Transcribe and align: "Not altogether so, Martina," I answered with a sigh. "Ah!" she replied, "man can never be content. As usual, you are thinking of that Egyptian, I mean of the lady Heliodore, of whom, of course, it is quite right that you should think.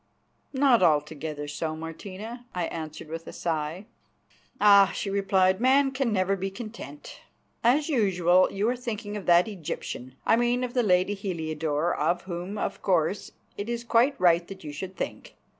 "Not 0.51 0.81
altogether 0.81 1.47
so, 1.47 1.75
Martina," 1.75 2.47
I 2.55 2.63
answered 2.65 3.07
with 3.07 3.27
a 3.27 3.31
sigh. 3.31 3.85
"Ah!" 4.59 4.91
she 4.95 5.11
replied, 5.11 5.61
"man 5.61 5.91
can 5.91 6.11
never 6.11 6.35
be 6.35 6.49
content. 6.49 7.19
As 7.63 7.87
usual, 7.87 8.51
you 8.51 8.67
are 8.69 8.75
thinking 8.75 9.15
of 9.15 9.27
that 9.27 9.47
Egyptian, 9.47 10.15
I 10.25 10.37
mean 10.37 10.63
of 10.63 10.73
the 10.73 10.81
lady 10.81 11.13
Heliodore, 11.13 11.93
of 11.93 12.23
whom, 12.23 12.57
of 12.57 12.81
course, 12.81 13.33
it 13.59 13.69
is 13.69 13.83
quite 13.83 14.19
right 14.19 14.47
that 14.47 14.63
you 14.63 14.73
should 14.73 14.95
think. 14.97 15.35